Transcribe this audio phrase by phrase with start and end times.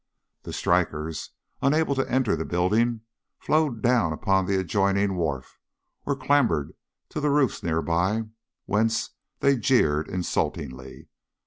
[0.41, 1.29] The strikers,
[1.61, 3.01] unable to enter the building,
[3.37, 5.59] flowed down upon the adjoining wharf,
[6.07, 6.73] or clambered
[7.09, 8.23] to the roofs nearby,
[8.65, 9.11] whence
[9.41, 11.09] they jeered insultingly.